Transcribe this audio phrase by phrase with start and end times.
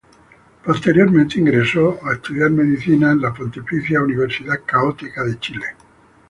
[0.65, 5.65] Posteriormente ingresó a estudiar Medicina en la Pontificia Universidad Católica de Chile.